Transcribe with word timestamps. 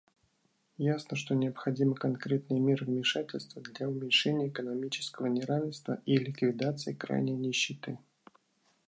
Ясно, 0.79 1.15
что 1.15 1.35
необходимы 1.35 1.93
конкретные 1.93 2.59
меры 2.59 2.87
вмешательства 2.87 3.61
для 3.61 3.87
уменьшения 3.87 4.47
экономического 4.47 5.27
неравенства 5.27 6.01
и 6.07 6.17
ликвидации 6.17 6.95
крайней 6.95 7.33
нищеты. 7.35 7.99